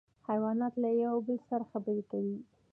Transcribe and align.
حیوانات 0.29 0.73
له 0.83 0.89
یو 1.03 1.15
بل 1.27 1.37
سره 1.49 1.63
خبرې 1.71 2.03
کوي 2.11 2.37